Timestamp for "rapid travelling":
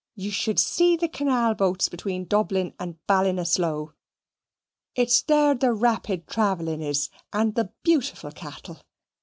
5.73-6.81